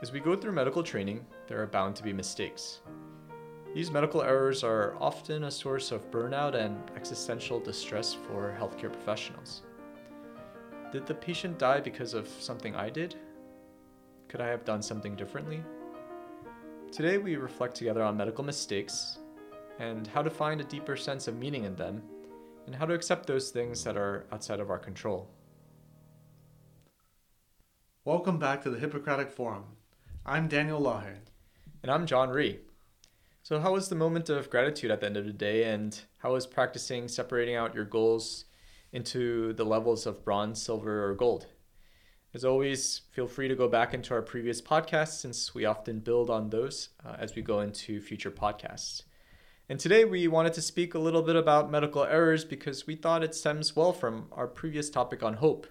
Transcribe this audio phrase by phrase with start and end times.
[0.00, 2.82] As we go through medical training, there are bound to be mistakes.
[3.74, 9.62] These medical errors are often a source of burnout and existential distress for healthcare professionals.
[10.92, 13.16] Did the patient die because of something I did?
[14.28, 15.64] Could I have done something differently?
[16.92, 19.18] Today, we reflect together on medical mistakes
[19.80, 22.02] and how to find a deeper sense of meaning in them
[22.66, 25.28] and how to accept those things that are outside of our control.
[28.04, 29.64] Welcome back to the Hippocratic Forum.
[30.28, 31.14] I'm Daniel Lahe.
[31.82, 32.58] And I'm John Ree.
[33.42, 36.34] So, how was the moment of gratitude at the end of the day, and how
[36.34, 38.44] was practicing separating out your goals
[38.92, 41.46] into the levels of bronze, silver, or gold?
[42.34, 46.28] As always, feel free to go back into our previous podcasts since we often build
[46.28, 49.04] on those uh, as we go into future podcasts.
[49.66, 53.24] And today we wanted to speak a little bit about medical errors because we thought
[53.24, 55.66] it stems well from our previous topic on hope.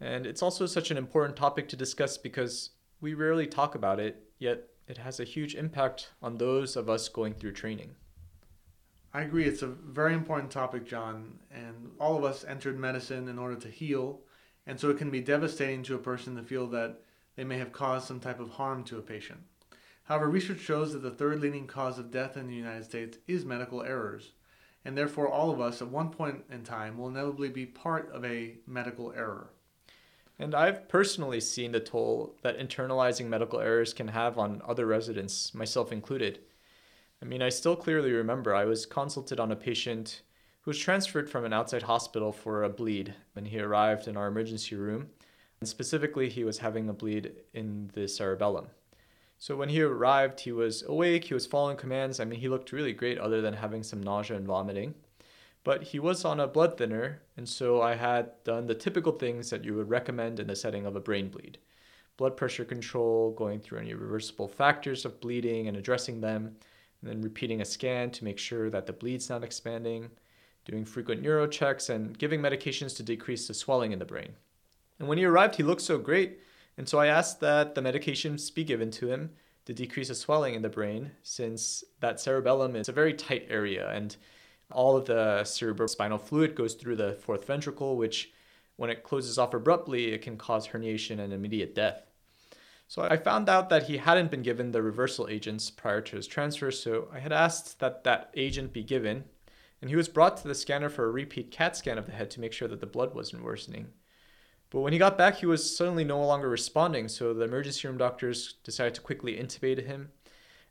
[0.00, 2.70] And it's also such an important topic to discuss because
[3.06, 7.08] we rarely talk about it, yet it has a huge impact on those of us
[7.08, 7.94] going through training.
[9.14, 9.44] I agree.
[9.44, 11.38] It's a very important topic, John.
[11.52, 14.22] And all of us entered medicine in order to heal.
[14.66, 16.98] And so it can be devastating to a person to feel that
[17.36, 19.38] they may have caused some type of harm to a patient.
[20.02, 23.44] However, research shows that the third leading cause of death in the United States is
[23.44, 24.32] medical errors.
[24.84, 28.24] And therefore, all of us at one point in time will inevitably be part of
[28.24, 29.50] a medical error.
[30.38, 35.54] And I've personally seen the toll that internalizing medical errors can have on other residents,
[35.54, 36.40] myself included.
[37.22, 40.20] I mean, I still clearly remember I was consulted on a patient
[40.60, 44.26] who was transferred from an outside hospital for a bleed when he arrived in our
[44.26, 45.08] emergency room.
[45.60, 48.66] And specifically, he was having a bleed in the cerebellum.
[49.38, 52.20] So when he arrived, he was awake, he was following commands.
[52.20, 54.94] I mean, he looked really great other than having some nausea and vomiting
[55.66, 59.50] but he was on a blood thinner, and so I had done the typical things
[59.50, 61.58] that you would recommend in the setting of a brain bleed
[62.16, 66.56] blood pressure control, going through any reversible factors of bleeding and addressing them,
[67.00, 70.08] and then repeating a scan to make sure that the bleed's not expanding,
[70.64, 74.34] doing frequent neuro checks, and giving medications to decrease the swelling in the brain.
[75.00, 76.38] And when he arrived, he looked so great,
[76.78, 79.30] and so I asked that the medications be given to him
[79.64, 83.90] to decrease the swelling in the brain, since that cerebellum is a very tight area
[83.90, 84.16] and
[84.72, 88.32] all of the cerebrospinal fluid goes through the fourth ventricle, which,
[88.76, 92.02] when it closes off abruptly, it can cause herniation and immediate death.
[92.88, 96.26] So I found out that he hadn't been given the reversal agents prior to his
[96.26, 99.24] transfer, so I had asked that that agent be given,
[99.80, 102.30] and he was brought to the scanner for a repeat CAT scan of the head
[102.32, 103.88] to make sure that the blood wasn't worsening.
[104.70, 107.98] But when he got back, he was suddenly no longer responding, so the emergency room
[107.98, 110.10] doctors decided to quickly intubate him.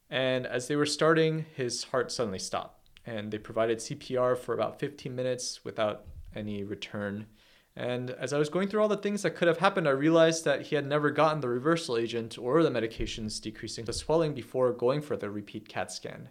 [0.10, 2.75] And as they were starting, his heart suddenly stopped
[3.06, 6.06] and they provided CPR for about 15 minutes without
[6.36, 7.28] any return.
[7.76, 10.46] And as I was going through all the things that could have happened, I realized
[10.46, 14.72] that he had never gotten the reversal agent or the medications decreasing the swelling before
[14.72, 16.30] going for the repeat CAT scan.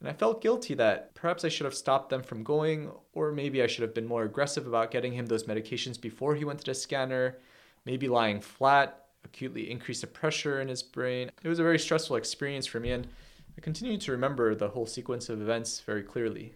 [0.00, 3.62] And I felt guilty that perhaps I should have stopped them from going, or maybe
[3.62, 6.66] I should have been more aggressive about getting him those medications before he went to
[6.66, 7.38] the scanner,
[7.86, 11.30] maybe lying flat, acutely increase the pressure in his brain.
[11.42, 13.08] It was a very stressful experience for me, and
[13.56, 16.54] I continue to remember the whole sequence of events very clearly.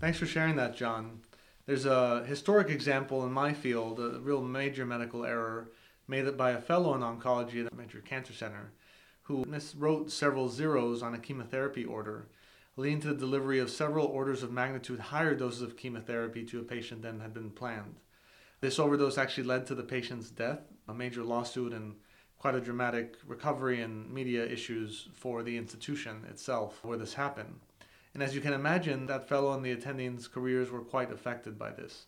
[0.00, 1.20] Thanks for sharing that, John.
[1.66, 5.70] There's a historic example in my field, a real major medical error
[6.08, 8.72] made by a fellow in oncology at a Major Cancer Center
[9.22, 12.26] who miswrote several zeros on a chemotherapy order,
[12.76, 16.64] leading to the delivery of several orders of magnitude higher doses of chemotherapy to a
[16.64, 18.00] patient than had been planned.
[18.60, 21.94] This overdose actually led to the patient's death, a major lawsuit, and
[22.40, 27.60] quite a dramatic recovery in media issues for the institution itself where this happened.
[28.14, 31.70] And as you can imagine, that fellow and the attendings' careers were quite affected by
[31.70, 32.06] this.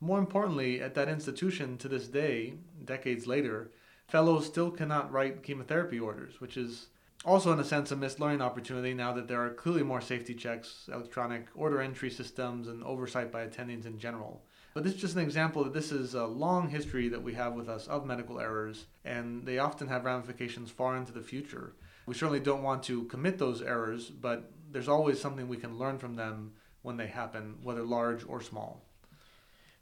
[0.00, 2.54] More importantly, at that institution to this day,
[2.84, 3.70] decades later,
[4.08, 6.88] fellows still cannot write chemotherapy orders, which is
[7.26, 10.34] also, in a sense, a missed learning opportunity now that there are clearly more safety
[10.34, 14.42] checks, electronic order entry systems, and oversight by attendings in general.
[14.76, 17.54] But this is just an example that this is a long history that we have
[17.54, 21.72] with us of medical errors, and they often have ramifications far into the future.
[22.04, 25.96] We certainly don't want to commit those errors, but there's always something we can learn
[25.96, 26.52] from them
[26.82, 28.82] when they happen, whether large or small.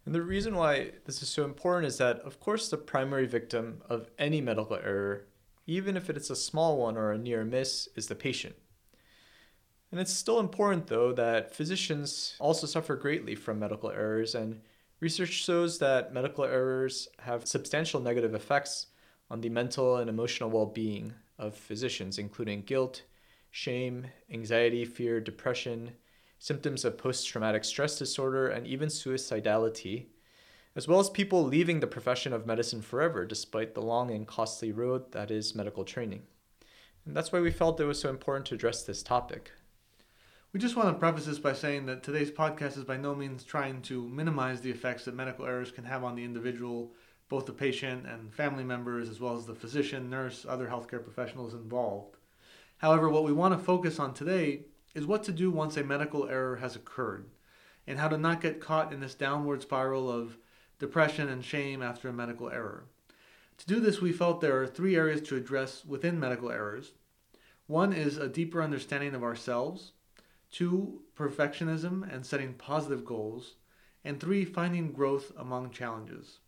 [0.06, 3.82] And the reason why this is so important is that, of course, the primary victim
[3.90, 5.26] of any medical error,
[5.66, 8.54] even if it's a small one or a near miss, is the patient.
[9.90, 14.60] And it's still important, though, that physicians also suffer greatly from medical errors and
[15.04, 18.86] Research shows that medical errors have substantial negative effects
[19.28, 23.02] on the mental and emotional well being of physicians, including guilt,
[23.50, 25.90] shame, anxiety, fear, depression,
[26.38, 30.06] symptoms of post traumatic stress disorder, and even suicidality.
[30.74, 34.72] as well as people leaving the profession of medicine forever despite the long and costly
[34.72, 36.22] road that is medical training.
[37.04, 39.52] And that's why we felt it was so important to address this topic.
[40.54, 43.42] We just want to preface this by saying that today's podcast is by no means
[43.42, 46.92] trying to minimize the effects that medical errors can have on the individual,
[47.28, 51.54] both the patient and family members, as well as the physician, nurse, other healthcare professionals
[51.54, 52.18] involved.
[52.78, 56.28] However, what we want to focus on today is what to do once a medical
[56.28, 57.30] error has occurred,
[57.88, 60.38] and how to not get caught in this downward spiral of
[60.78, 62.84] depression and shame after a medical error.
[63.58, 66.92] To do this, we felt there are three areas to address within medical errors.
[67.66, 69.93] One is a deeper understanding of ourselves,
[70.54, 73.56] two, perfectionism and setting positive goals,
[74.04, 76.38] and three, finding growth among challenges.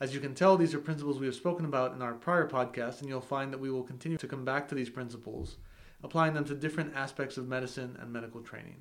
[0.00, 3.00] As you can tell, these are principles we have spoken about in our prior podcast,
[3.00, 5.58] and you'll find that we will continue to come back to these principles,
[6.02, 8.76] applying them to different aspects of medicine and medical training.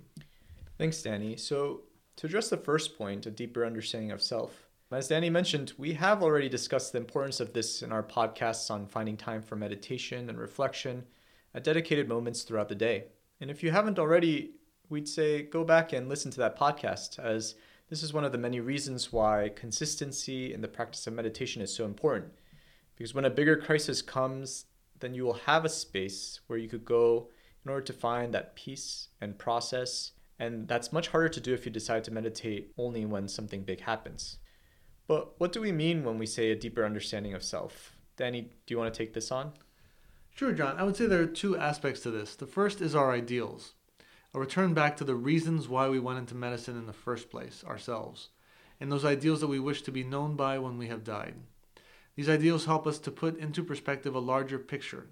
[0.77, 1.37] Thanks, Danny.
[1.37, 1.81] So,
[2.15, 6.23] to address the first point, a deeper understanding of self, as Danny mentioned, we have
[6.23, 10.39] already discussed the importance of this in our podcasts on finding time for meditation and
[10.39, 11.03] reflection
[11.53, 13.05] at dedicated moments throughout the day.
[13.39, 14.51] And if you haven't already,
[14.89, 17.55] we'd say go back and listen to that podcast, as
[17.89, 21.73] this is one of the many reasons why consistency in the practice of meditation is
[21.73, 22.33] so important.
[22.95, 24.65] Because when a bigger crisis comes,
[24.99, 27.29] then you will have a space where you could go
[27.63, 30.11] in order to find that peace and process.
[30.39, 33.81] And that's much harder to do if you decide to meditate only when something big
[33.81, 34.39] happens.
[35.07, 37.95] But what do we mean when we say a deeper understanding of self?
[38.17, 39.53] Danny, do you want to take this on?
[40.37, 40.77] Sure, John.
[40.77, 42.35] I would say there are two aspects to this.
[42.35, 43.73] The first is our ideals,
[44.35, 47.63] a return back to the reasons why we went into medicine in the first place,
[47.63, 48.29] ourselves,
[48.79, 51.33] and those ideals that we wish to be known by when we have died.
[52.15, 55.07] These ideals help us to put into perspective a larger picture.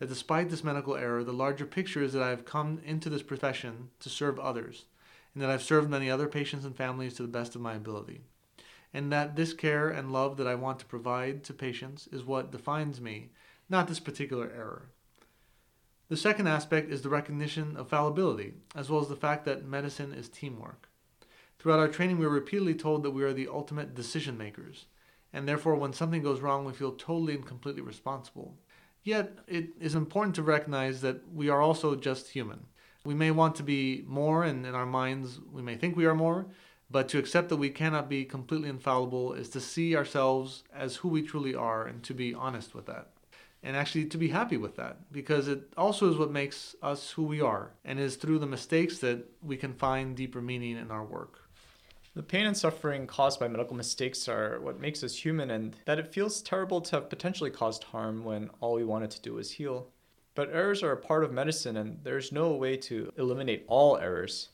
[0.00, 3.22] That despite this medical error, the larger picture is that I have come into this
[3.22, 4.84] profession to serve others,
[5.32, 8.20] and that I've served many other patients and families to the best of my ability
[8.94, 12.50] and that this care and love that I want to provide to patients is what
[12.50, 13.28] defines me,
[13.68, 14.90] not this particular error.
[16.08, 20.14] The second aspect is the recognition of fallibility, as well as the fact that medicine
[20.14, 20.88] is teamwork.
[21.58, 24.86] Throughout our training, we are repeatedly told that we are the ultimate decision makers,
[25.32, 28.56] and therefore, when something goes wrong, we feel totally and completely responsible.
[29.02, 32.66] Yet, it is important to recognize that we are also just human.
[33.04, 36.14] We may want to be more, and in our minds, we may think we are
[36.14, 36.46] more,
[36.90, 41.08] but to accept that we cannot be completely infallible is to see ourselves as who
[41.08, 43.10] we truly are and to be honest with that.
[43.62, 47.24] And actually to be happy with that because it also is what makes us who
[47.24, 51.04] we are and is through the mistakes that we can find deeper meaning in our
[51.04, 51.48] work.
[52.18, 56.00] The pain and suffering caused by medical mistakes are what makes us human, and that
[56.00, 59.52] it feels terrible to have potentially caused harm when all we wanted to do was
[59.52, 59.92] heal.
[60.34, 64.48] But errors are a part of medicine, and there's no way to eliminate all errors.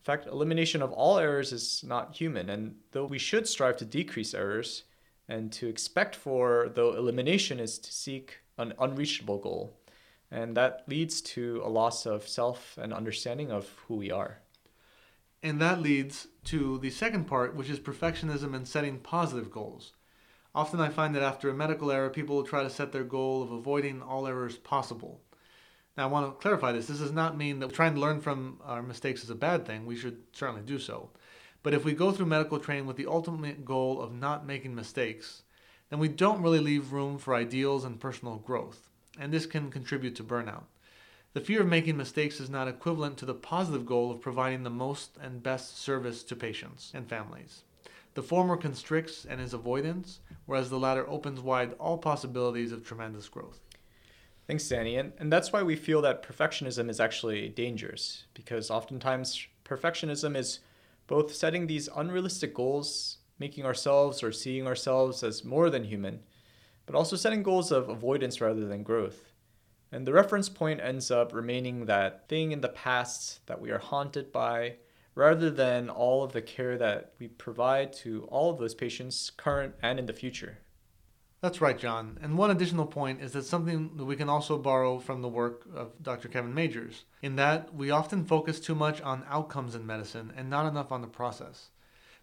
[0.00, 3.84] In fact, elimination of all errors is not human, and though we should strive to
[3.84, 4.84] decrease errors,
[5.32, 9.74] and to expect for, though elimination is to seek an unreachable goal,
[10.30, 14.40] and that leads to a loss of self and understanding of who we are.
[15.42, 19.94] And that leads to the second part, which is perfectionism and setting positive goals.
[20.54, 23.42] Often I find that after a medical error, people will try to set their goal
[23.42, 25.22] of avoiding all errors possible.
[25.96, 26.88] Now, I want to clarify this.
[26.88, 29.86] This does not mean that trying to learn from our mistakes is a bad thing.
[29.86, 31.08] We should certainly do so.
[31.62, 35.42] But if we go through medical training with the ultimate goal of not making mistakes,
[35.90, 38.88] then we don't really leave room for ideals and personal growth.
[39.18, 40.64] And this can contribute to burnout.
[41.34, 44.70] The fear of making mistakes is not equivalent to the positive goal of providing the
[44.70, 47.62] most and best service to patients and families.
[48.14, 53.28] The former constricts and is avoidance, whereas the latter opens wide all possibilities of tremendous
[53.28, 53.60] growth.
[54.46, 54.96] Thanks, Danny.
[54.96, 60.58] And, and that's why we feel that perfectionism is actually dangerous, because oftentimes perfectionism is
[61.12, 66.20] both setting these unrealistic goals, making ourselves or seeing ourselves as more than human,
[66.86, 69.30] but also setting goals of avoidance rather than growth.
[69.92, 73.78] And the reference point ends up remaining that thing in the past that we are
[73.78, 74.76] haunted by,
[75.14, 79.74] rather than all of the care that we provide to all of those patients, current
[79.82, 80.60] and in the future.
[81.42, 82.20] That's right, John.
[82.22, 85.66] And one additional point is that something that we can also borrow from the work
[85.74, 86.28] of Dr.
[86.28, 90.66] Kevin Majors, in that we often focus too much on outcomes in medicine and not
[90.66, 91.70] enough on the process.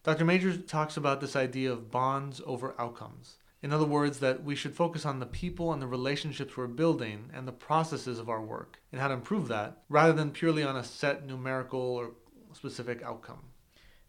[0.03, 0.23] Dr.
[0.23, 3.35] Majors talks about this idea of bonds over outcomes.
[3.61, 7.29] In other words, that we should focus on the people and the relationships we're building
[7.33, 10.77] and the processes of our work and how to improve that, rather than purely on
[10.77, 12.11] a set numerical or
[12.53, 13.41] specific outcome.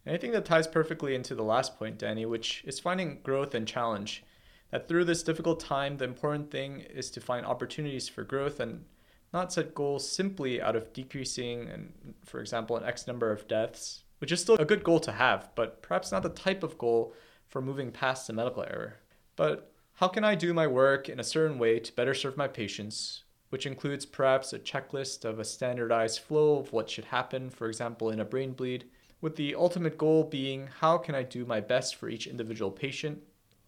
[0.07, 3.57] And I think that ties perfectly into the last point, Danny, which is finding growth
[3.57, 4.23] and challenge
[4.71, 8.85] that through this difficult time, the important thing is to find opportunities for growth and
[9.33, 14.05] not set goals simply out of decreasing, and for example, an X number of deaths,
[14.19, 17.15] which is still a good goal to have, but perhaps not the type of goal
[17.47, 18.97] for moving past the medical error.
[19.37, 22.49] But how can I do my work in a certain way to better serve my
[22.49, 27.69] patients, which includes perhaps a checklist of a standardized flow of what should happen, for
[27.69, 28.85] example, in a brain bleed,
[29.21, 33.23] with the ultimate goal being how can I do my best for each individual patient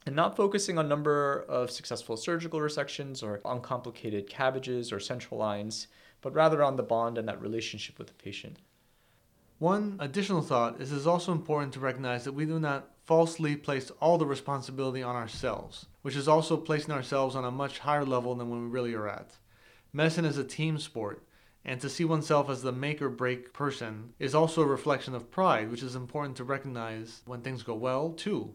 [0.06, 5.86] and not focusing on number of successful surgical resections or uncomplicated CABGs or central lines,
[6.20, 8.58] but rather on the bond and that relationship with the patient.
[9.58, 13.54] One additional thought is it is also important to recognize that we do not falsely
[13.54, 18.04] place all the responsibility on ourselves, which is also placing ourselves on a much higher
[18.04, 19.36] level than when we really are at.
[19.92, 21.24] Medicine is a team sport,
[21.64, 25.30] and to see oneself as the make or break person is also a reflection of
[25.30, 28.54] pride, which is important to recognize when things go well, too.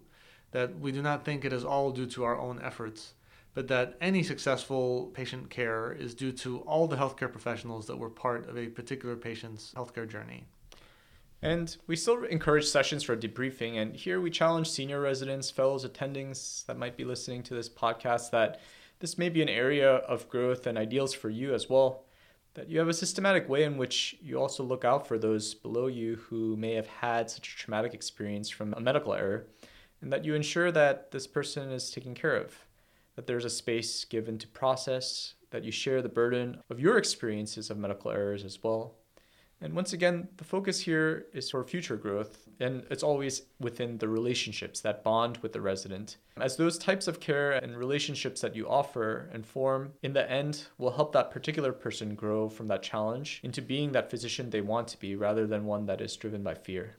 [0.52, 3.14] That we do not think it is all due to our own efforts,
[3.54, 8.10] but that any successful patient care is due to all the healthcare professionals that were
[8.10, 10.46] part of a particular patient's healthcare journey.
[11.42, 13.78] And we still encourage sessions for debriefing.
[13.78, 18.32] And here we challenge senior residents, fellows, attendings that might be listening to this podcast
[18.32, 18.60] that
[19.00, 22.06] this may be an area of growth and ideals for you as well.
[22.56, 25.86] That you have a systematic way in which you also look out for those below
[25.86, 29.46] you who may have had such a traumatic experience from a medical error,
[30.02, 32.66] and that you ensure that this person is taken care of,
[33.16, 37.70] that there's a space given to process, that you share the burden of your experiences
[37.70, 38.96] of medical errors as well,
[39.60, 44.08] and once again, the focus here is for future growth, and it's always within the
[44.08, 46.18] relationships that bond with the resident.
[46.40, 50.68] As those types of care and relationships that you offer and form, in the end,
[50.78, 54.88] will help that particular person grow from that challenge into being that physician they want
[54.90, 56.98] to be rather than one that is driven by fear.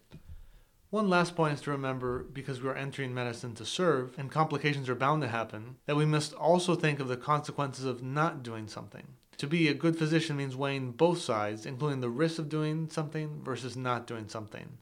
[0.90, 4.88] One last point is to remember because we are entering medicine to serve and complications
[4.88, 8.68] are bound to happen, that we must also think of the consequences of not doing
[8.68, 9.06] something.
[9.36, 13.42] To be a good physician means weighing both sides, including the risk of doing something
[13.44, 14.78] versus not doing something.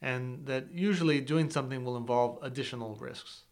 [0.00, 3.42] And that usually doing something will involve additional risks.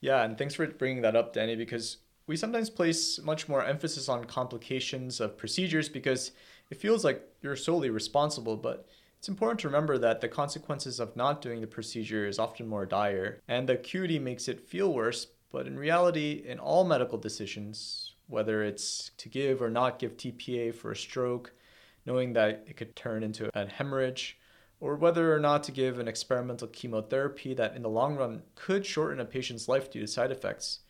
[0.00, 4.08] Yeah, and thanks for bringing that up, Danny, because we sometimes place much more emphasis
[4.08, 6.32] on complications of procedures because
[6.70, 8.88] it feels like you're solely responsible, but
[9.22, 12.84] it's important to remember that the consequences of not doing the procedure is often more
[12.84, 18.16] dire, and the acuity makes it feel worse, but in reality, in all medical decisions,
[18.26, 21.52] whether it's to give or not give TPA for a stroke,
[22.04, 24.40] knowing that it could turn into a hemorrhage,
[24.80, 28.84] or whether or not to give an experimental chemotherapy that in the long run could
[28.84, 30.80] shorten a patient's life due to side effects.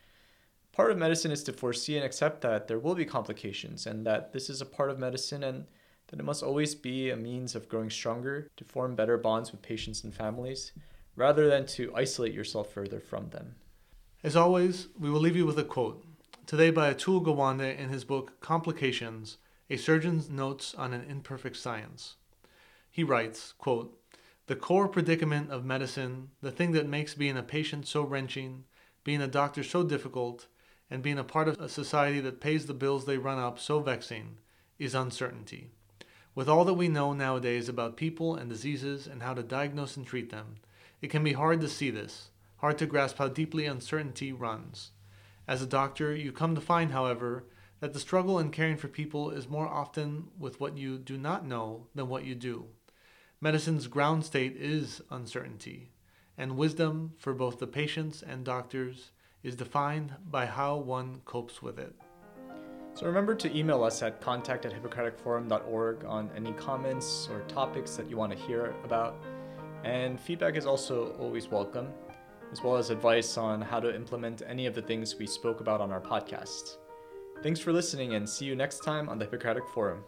[0.73, 4.33] Part of medicine is to foresee and accept that there will be complications and that
[4.33, 5.67] this is a part of medicine and
[6.13, 9.63] that it must always be a means of growing stronger to form better bonds with
[9.63, 10.73] patients and families
[11.17, 13.55] rather than to isolate yourself further from them.
[14.23, 16.05] As always, we will leave you with a quote
[16.45, 19.39] today by Atul Gawande in his book Complications
[19.71, 22.17] A Surgeon's Notes on an Imperfect Science.
[22.91, 23.99] He writes, quote,
[24.49, 28.65] The core predicament of medicine, the thing that makes being a patient so wrenching,
[29.03, 30.47] being a doctor so difficult,
[30.91, 33.81] and being a part of a society that pays the bills they run up so
[33.81, 34.37] vexing,
[34.79, 35.71] is uncertainty.
[36.35, 40.07] With all that we know nowadays about people and diseases and how to diagnose and
[40.07, 40.57] treat them,
[41.03, 44.93] it can be hard to see this, hard to grasp how deeply uncertainty runs.
[45.47, 47.45] As a doctor, you come to find, however,
[47.81, 51.45] that the struggle in caring for people is more often with what you do not
[51.45, 52.67] know than what you do.
[53.41, 55.91] Medicine's ground state is uncertainty,
[56.39, 59.11] and wisdom for both the patients and doctors
[59.43, 61.95] is defined by how one copes with it.
[62.95, 68.09] So remember to email us at contact at hippocraticforum.org on any comments or topics that
[68.09, 69.17] you want to hear about.
[69.83, 71.89] And feedback is also always welcome
[72.53, 75.81] as well as advice on how to implement any of the things we spoke about
[75.81, 76.77] on our podcast.
[77.43, 80.05] Thanks for listening and see you next time on the Hippocratic Forum.